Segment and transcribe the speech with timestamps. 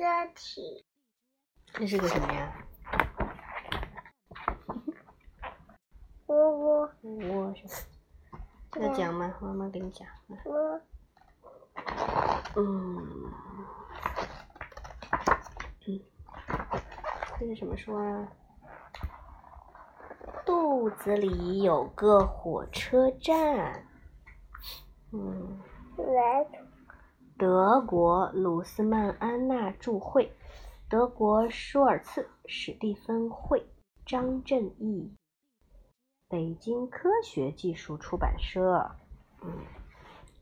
[0.00, 0.86] 色体。
[1.74, 2.56] 这是个什么呀？
[6.24, 8.38] 窝窝窝是吧？
[8.72, 9.34] 这个讲吗？
[9.42, 10.08] 妈妈给你讲。
[10.46, 10.80] 窝，
[12.56, 13.30] 嗯，
[15.86, 16.00] 嗯，
[17.38, 18.26] 这是什么书啊？
[20.46, 23.86] 肚子里有个火车站。
[25.12, 25.60] 嗯，
[25.98, 26.46] 来，
[27.40, 30.30] 德国鲁斯曼安娜著会，
[30.90, 33.64] 德国舒尔茨、史蒂芬会，
[34.04, 35.10] 张振义，
[36.28, 38.90] 北京科学技术出版社。
[39.40, 39.50] 嗯，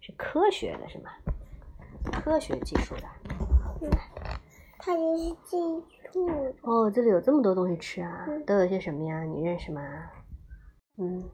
[0.00, 1.12] 是科学的是吗？
[2.20, 3.02] 科学技术的。
[3.80, 3.88] 嗯
[4.80, 5.56] 它就是记
[6.12, 6.54] 住的。
[6.62, 9.22] 哦，这里有这么多东西吃啊，嗯都有些什么呀？
[9.22, 9.82] 你认识吗？
[10.96, 11.30] 嗯，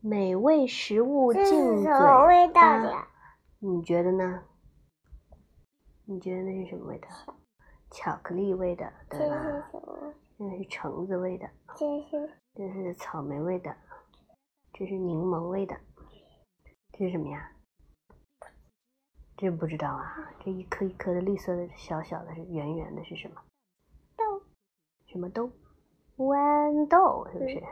[0.00, 3.08] 美味食物这进嘴巴？
[3.60, 4.44] 你觉得呢？
[6.04, 7.08] 你觉得那是什么味道？
[7.90, 9.34] 巧克力味的，对吧？
[9.42, 10.14] 这是什么？
[10.36, 13.74] 那是橙子味的，这是这是草莓味的，
[14.72, 15.76] 这是柠檬味的，
[16.92, 17.50] 这是什么呀？
[19.36, 23.42] 这不知道啊，这一颗一颗的绿色的小小的是圆圆的是什么？
[24.16, 24.42] 豆。
[25.06, 25.50] 什么豆？
[26.16, 27.62] 豌豆是不是？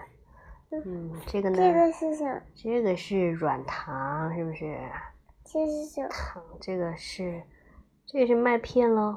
[0.84, 1.56] 嗯，这个呢？
[1.56, 2.42] 这个是什么？
[2.56, 4.90] 这个是软糖，是不是？
[5.48, 6.08] 这是什么？
[6.08, 7.40] 糖，这个是，
[8.04, 9.16] 这个是麦片喽，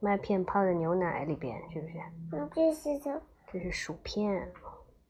[0.00, 1.94] 麦片泡在牛奶里边，是不是？
[2.32, 3.20] 嗯，这是什么？
[3.52, 4.52] 这是薯片，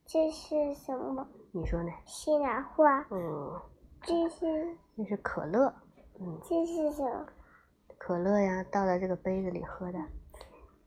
[0.05, 1.27] 这是什么？
[1.53, 1.91] 你说呢？
[2.05, 3.01] 西兰花。
[3.11, 3.59] 嗯，
[4.03, 5.73] 这是这是可乐，
[6.21, 7.27] 嗯，这是什么？
[7.97, 9.99] 可乐呀，倒在这个杯子里喝的。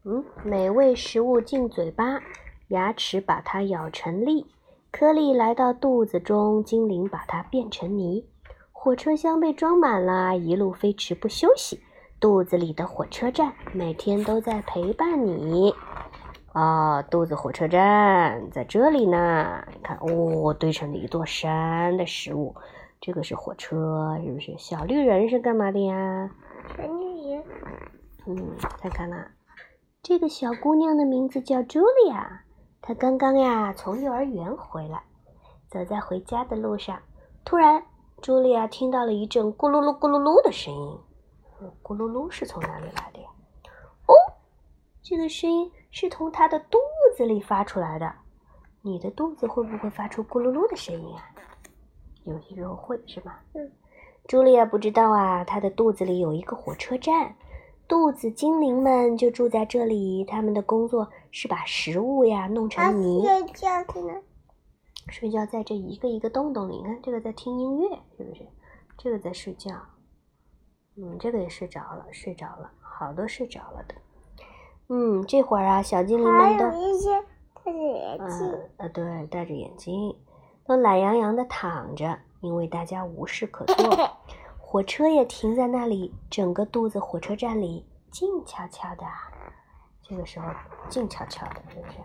[0.04, 2.22] 嗯，美味食物进嘴巴，
[2.68, 4.46] 牙齿把它咬成粒，
[4.92, 8.28] 颗粒来到肚子中，精灵把它变成泥。
[8.84, 11.80] 火车厢被装满了，一路飞驰不休息。
[12.20, 15.72] 肚子里的火车站每天都在陪伴你。
[16.54, 19.64] 哦、肚子火车站在这里呢。
[19.72, 22.56] 你看，哦，堆成了一座山的食物。
[23.00, 24.56] 这个是火车，是不是？
[24.58, 26.32] 小绿人是干嘛的呀？
[26.76, 27.44] 小绿人。
[28.26, 28.36] 嗯，
[28.80, 29.28] 看看啦，
[30.02, 32.42] 这个小姑娘的名字叫茱莉亚，
[32.82, 35.04] 她刚刚呀从幼儿园回来，
[35.70, 36.98] 走在回家的路上，
[37.46, 37.84] 突然，
[38.22, 41.00] 茱莉亚听到了一阵咕噜噜咕噜噜的声音。
[41.60, 43.28] 嗯咕噜噜是从哪里来的呀？
[44.06, 44.14] 哦，
[45.02, 46.78] 这个声音是从她的肚
[47.18, 48.12] 子里发出来的。
[48.84, 51.24] 你的肚子会不会发出咕噜噜的声音啊？
[52.24, 53.44] 有些时候会，是吧？
[53.54, 53.72] 嗯。
[54.28, 57.36] 茱莉亚不知道啊，她的肚子里有一个火车站。
[57.88, 63.28] 肚子精灵们就住在这里，他们的工作是把食物呀弄成泥。
[65.08, 68.48] 睡觉在这一个一个洞洞里，你看这个在听音乐，是不是？
[68.98, 69.72] 这个在睡觉，
[70.98, 73.96] 嗯，这个也睡着了，睡着了，好多睡着了的。
[74.90, 77.10] 嗯，这会儿啊，小精灵们都有一些
[77.64, 78.48] 戴着眼镜。
[78.48, 80.16] 嗯呃对，戴着眼镜，
[80.66, 84.10] 都懒洋洋的躺着，因为大家无事可做。
[84.60, 89.06] 火车也停在那里，整个肚子火车站里静悄悄的。
[90.02, 90.48] 这个时候
[90.90, 91.98] 静悄悄的，是不是？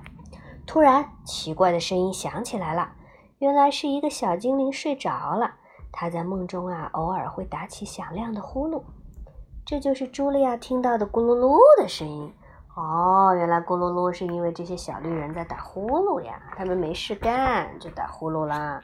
[0.67, 2.93] 突然，奇怪的声音响起来了，
[3.39, 5.55] 原来是一个小精灵睡着了。
[5.93, 8.83] 他在梦中啊，偶尔会打起响亮的呼噜，
[9.65, 12.35] 这就是茱莉亚听到的咕噜噜的声音。
[12.75, 18.83] 哦，原来咕噜噜是因为这些小绿人在打呼噜呀，他们没事干就打呼噜啦。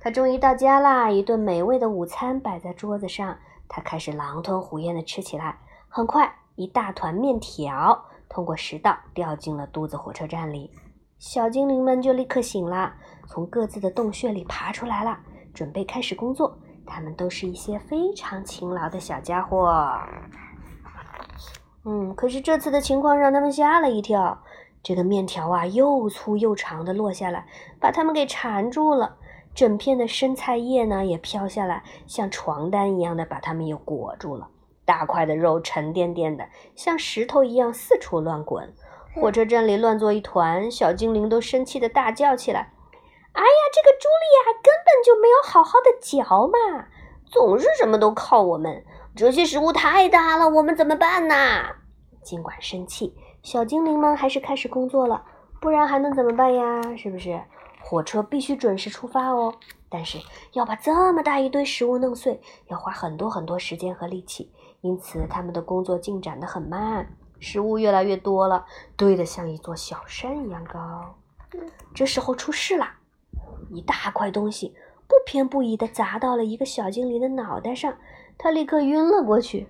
[0.00, 5.58] 他终于到家啦，一顿美味的午餐摆在桌子上，他开始狼吞虎咽地吃起来。
[5.88, 10.70] 很快，一大团面条通过食道掉进了肚子火车站里，
[11.18, 12.94] 小精灵们就立刻醒了，
[13.26, 15.18] 从各自的洞穴里爬出来了，
[15.54, 16.56] 准备开始工作。
[16.84, 19.98] 他们都是一些非常勤劳的小家伙。
[21.84, 24.42] 嗯，可是这次的情况让他们吓了一跳。
[24.82, 27.46] 这个面条啊，又粗又长的落下来，
[27.80, 29.16] 把他们给缠住了。
[29.52, 34.48] 整片的生菜叶呢，也飘下来，像床单一样的把它们又裹住了。
[34.84, 36.46] 大块的肉沉甸甸的，
[36.76, 38.72] 像石头一样四处乱滚。
[39.18, 42.60] 火车站里乱作一团，小精灵都生气的大叫起来
[43.32, 46.86] ：“哎呀，这个茱莉亚根本就没有好好的嚼嘛，
[47.24, 48.84] 总是什么都靠我们。
[49.14, 51.34] 这些食物太大了，我们怎么办呢？”
[52.22, 55.24] 尽管生气，小精灵们还是开始工作了，
[55.60, 56.82] 不然还能怎么办呀？
[56.96, 57.40] 是不是？
[57.80, 59.54] 火车必须准时出发哦，
[59.88, 60.18] 但是
[60.52, 64.52] 要把这么大一堆食物弄碎，要花很多很多时间和力气，
[64.82, 68.64] 因此他们的工作进展得很慢，食物越来越多了，
[68.96, 71.14] 堆得像一座小山一样高。
[71.94, 72.98] 这时候出事啦！
[73.70, 74.74] 一大块东西
[75.06, 77.96] 不偏不倚地砸到了一个小精灵的脑袋上，
[78.36, 79.66] 他立刻晕了过去。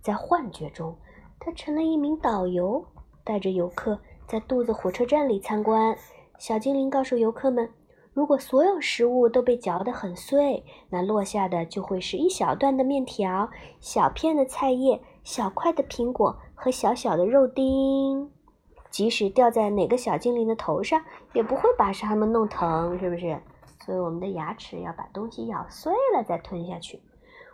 [0.00, 0.96] 在幻觉中，
[1.38, 2.86] 他成了一名导游，
[3.24, 5.96] 带着游客在肚子火车站里参观。
[6.38, 7.68] 小精灵告诉游客们，
[8.14, 13.50] 如果所有食物都被嚼得很碎，那落下的就会是一小段的面条、
[13.80, 18.30] 小片的菜叶、小块的苹果和小小的肉丁。
[18.90, 21.02] 即使掉在哪个小精灵的头上，
[21.32, 23.38] 也不会把它们弄疼，是不是？
[23.84, 27.00] 所以我们的牙齿要把东西咬碎了再吞下去。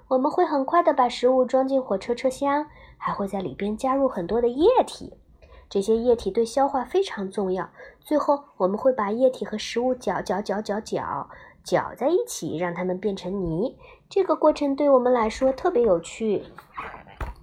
[0.08, 2.66] 我们会很快的把食物装进火车车厢，
[2.96, 5.12] 还会在里边加入很多的液体。
[5.68, 7.68] 这些液体对消化非常重要。
[8.00, 11.28] 最后，我们会把液体和食物搅搅搅搅搅
[11.64, 13.76] 搅在一起，让它们变成泥。
[14.08, 16.44] 这个过程对我们来说特别有趣。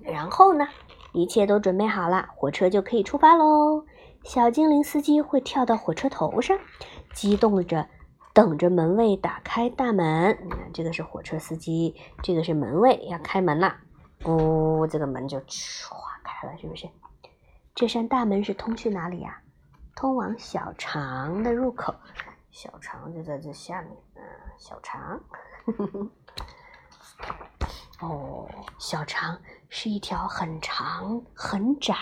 [0.02, 0.66] 然后呢？
[1.14, 3.86] 一切都准备好了，火车就可以出发喽。
[4.24, 6.58] 小精灵司机会跳到火车头上，
[7.14, 7.88] 激动着
[8.34, 10.38] 等着门卫打开大门。
[10.44, 13.76] 你看，这个是火车司机，这个是门卫，要开门了。
[14.24, 15.94] 哦，这个门就唰
[16.24, 16.88] 开了，是不是？
[17.74, 19.42] 这扇大门是通去哪里呀？
[19.96, 21.94] 通往小肠的入口。
[22.52, 23.92] 小肠就在这下面。
[24.16, 24.22] 嗯，
[24.58, 25.20] 小肠。
[28.02, 28.48] 哦，
[28.80, 29.38] 小肠
[29.70, 31.96] 是一条很长、很窄，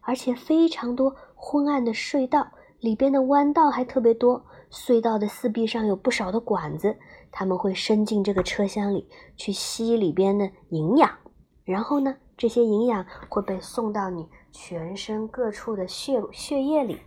[0.00, 2.46] 而且非常多昏暗的隧道，
[2.80, 4.44] 里边的弯道还特别多。
[4.70, 6.96] 隧道的四壁上有不少的管子，
[7.30, 9.06] 它们会伸进这个车厢里
[9.36, 11.10] 去吸里边的营养，
[11.64, 17.00] 然后呢，这些营养会被送到你全身各处的血血液里。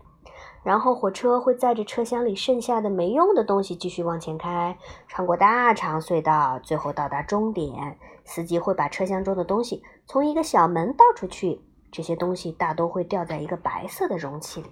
[0.66, 4.76] 然后火车会载着车厢里剩下的没用的东西继续往前开，
[5.08, 8.00] 穿过大长隧道，最后到达终点。
[8.24, 14.72] 司机会把车厢中的东西从一个小门倒出去，这些东西大多会掉在一个白色的容器里。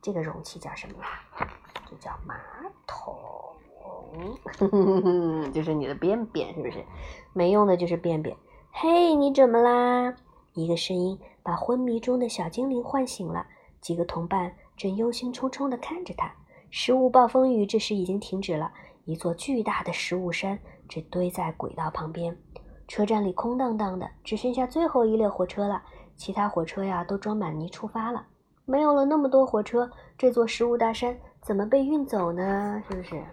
[0.00, 1.48] 这个容器叫什么呀？
[1.90, 2.36] 就叫马
[2.86, 3.12] 桶。
[5.52, 6.84] 就是你的便便，是不是？
[7.32, 8.36] 没用的就是便便。
[8.70, 10.14] 嘿，你怎么啦？
[10.52, 13.48] 一个声音把昏迷中的小精灵唤醒了。
[13.80, 14.54] 几个同伴。
[14.76, 16.32] 正忧心忡忡地看着他。
[16.70, 18.72] 食物暴风雨这时已经停止了，
[19.04, 22.36] 一座巨大的食物山正堆在轨道旁边。
[22.88, 25.82] 车站里空荡荡的，只剩下最后一列火车了。
[26.16, 28.26] 其他火车呀，都装满泥出发了。
[28.64, 32.82] 没有了那么多火车，这座食物大山怎么被运走呢？
[32.88, 33.24] 是不是？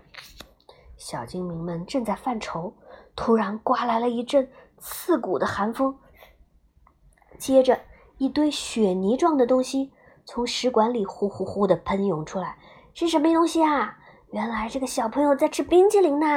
[0.98, 2.74] 小精灵们正在犯愁，
[3.16, 4.48] 突然刮来了一阵
[4.78, 5.98] 刺骨的寒风，
[7.38, 7.80] 接着
[8.18, 9.92] 一堆雪泥状的东西。
[10.26, 12.58] 从食管里呼呼呼的喷涌出来，
[12.94, 13.98] 是什么东西啊？
[14.32, 16.28] 原来这个小朋友在吃冰淇淋呢，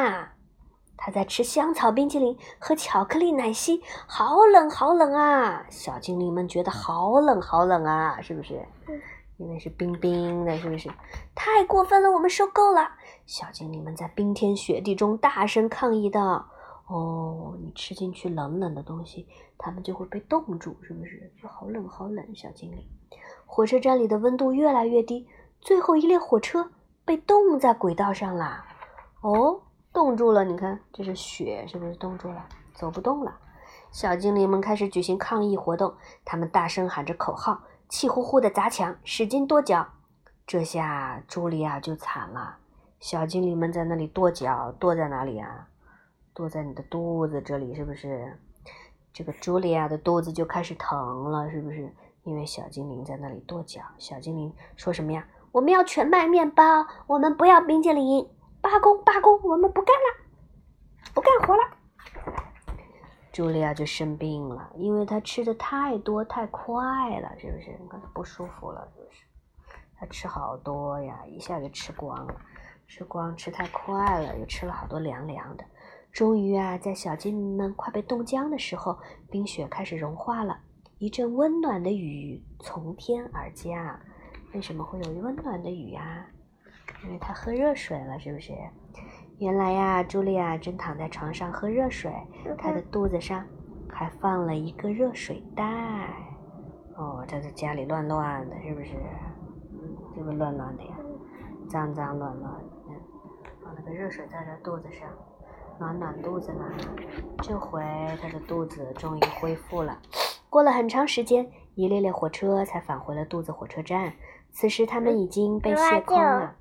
[0.96, 5.64] 他在吃香草冰淇淋和巧克力奶昔，好冷好冷啊！
[5.70, 8.66] 小精灵们觉得好冷好冷啊，是不是？
[9.36, 10.88] 因为是冰冰的，是不是？
[11.34, 12.88] 太过分了，我们受够了！
[13.26, 16.44] 小精灵们在冰天雪地中大声抗议道
[16.86, 19.26] ：“哦，你吃进去冷冷的东西，
[19.58, 21.32] 它们就会被冻住，是不是？
[21.40, 22.84] 就好冷好冷，小精灵。”
[23.54, 25.28] 火车站里的温度越来越低，
[25.60, 26.72] 最后一列火车
[27.04, 28.64] 被冻在轨道上了。
[29.20, 29.62] 哦，
[29.92, 30.42] 冻住了！
[30.42, 32.44] 你看，这是雪，是不是冻住了？
[32.74, 33.38] 走不动了。
[33.92, 39.86] 小精灵们开始举行抗议活动，他们大声喊着口号，气呼呼地砸墙，使劲跺脚。
[40.44, 42.56] 这下茱莉亚就惨了。
[42.98, 45.68] 小精灵们在那里跺脚，跺在哪里啊？
[46.34, 48.36] 跺在你的肚子这里，是不是？
[49.12, 51.94] 这个茱莉亚的肚子就开始疼了，是不是？
[52.24, 55.26] 因为小精灵在那里跺脚，小精灵说什么呀？
[55.52, 56.64] 我们要全麦面包，
[57.06, 58.28] 我们不要冰淇淋，
[58.60, 61.62] 罢工罢工，我们不干了，不干活了。
[63.32, 67.76] 茱莉亚就生病了，因为她吃的太多太快了，是不是？
[67.80, 69.24] 你看她不舒服了，是不是？
[69.98, 72.34] 她吃好多呀，一下就吃光了，
[72.88, 75.64] 吃光吃太快了，又吃了好多凉凉的。
[76.10, 78.98] 终于啊，在小精灵们快被冻僵的时候，
[79.30, 80.58] 冰雪开始融化了。
[80.98, 83.98] 一阵温暖的雨从天而降。
[84.52, 86.26] 为什么会有温暖的雨呀？
[87.04, 88.52] 因为他喝热水了，是不是？
[89.38, 92.12] 原来呀，茱莉亚正躺在床上喝热水，
[92.56, 93.44] 她的肚子上
[93.90, 95.64] 还放了一个热水袋。
[96.96, 98.92] 哦，她在家里乱乱的，是不是？
[99.72, 100.96] 嗯，是不是乱乱的呀？
[101.68, 102.70] 脏脏乱乱的。
[103.64, 105.08] 放了个热水在她肚子上，
[105.80, 106.70] 暖暖肚子啦。
[107.42, 107.82] 这回
[108.22, 109.98] 她的肚子终于恢复了。
[110.54, 114.14] 过了很长时间，一列列火车才返回了肚子火车站。
[114.52, 116.54] 此时，他们已经被卸空了。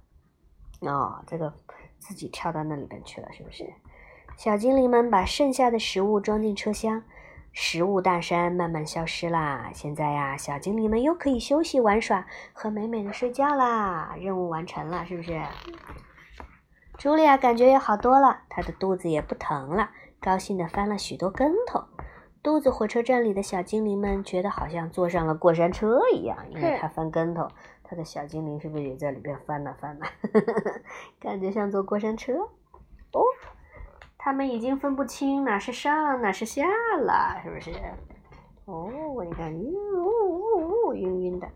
[0.80, 1.54] 哦，这个
[2.00, 3.72] 自己跳到那里边去了，是不是？
[4.36, 7.04] 小精灵们把剩下的食物装进车厢，
[7.52, 9.70] 食物大山慢慢消失啦。
[9.72, 14.16] 现在呀，小精灵们又可以休息玩耍和美美的睡觉啦。
[14.18, 15.40] 任务完成了，是不是？
[16.98, 21.84] 茱莉亚感觉也好多了，她的肚子也不疼了，高兴的翻了许多跟头。
[22.44, 27.48] 肚子火车站里的小精灵们觉得好像坐上了过山车一样，因为它翻跟头，
[27.84, 30.06] 它的小精灵是不是也在里边翻呐翻呐？
[31.22, 32.34] 感觉像坐过山车。
[33.14, 33.22] 哦，
[34.18, 36.66] 他们已经分不清哪是上哪是下
[37.00, 37.72] 了，是不是？
[38.66, 38.90] 哦，
[39.24, 41.48] 你看，呜呜呜，晕晕的。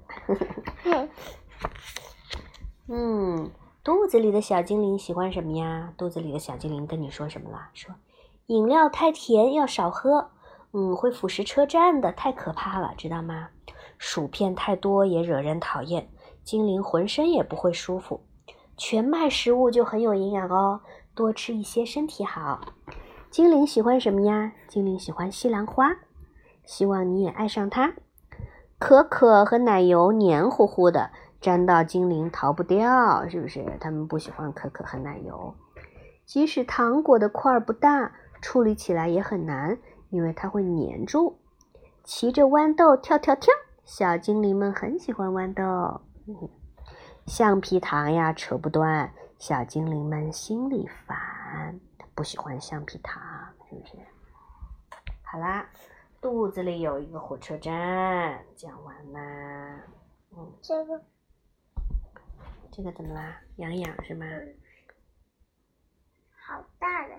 [2.87, 3.51] 嗯，
[3.83, 5.93] 肚子里的小精灵喜欢什么呀？
[5.97, 7.69] 肚子里的小精灵跟你说什么了？
[7.73, 7.95] 说
[8.45, 10.29] 饮料太甜，要少喝。
[10.73, 13.49] 嗯，会腐蚀车站的，太可怕了，知道吗？
[13.97, 16.09] 薯片太多也惹人讨厌，
[16.43, 18.21] 精灵浑身也不会舒服。
[18.75, 20.81] 全麦食物就很有营养哦，
[21.15, 22.61] 多吃一些身体好。
[23.31, 24.53] 精灵喜欢什么呀？
[24.67, 25.95] 精灵喜欢西兰花，
[26.63, 27.93] 希望你也爱上它。
[28.77, 31.09] 可可和奶油黏糊糊的，
[31.41, 33.65] 沾到精灵逃不掉，是不是？
[33.79, 35.55] 他们不喜欢可可和奶油。
[36.25, 39.79] 即使糖果的块儿不大，处理起来也很难。
[40.09, 41.39] 因为它会粘住，
[42.03, 46.01] 骑着豌豆跳跳跳，小精灵们很喜欢豌豆。
[47.25, 51.79] 橡皮糖呀，扯不断，小精灵们心里烦，
[52.15, 53.21] 不喜欢橡皮糖，
[53.69, 53.97] 是不是？
[55.23, 55.69] 好啦，
[56.21, 59.83] 肚子里有一个火车站，讲完啦。
[60.31, 61.03] 嗯，这个，
[62.71, 63.41] 这个怎么啦？
[63.57, 64.25] 痒痒是吗？
[66.45, 67.15] 好大的。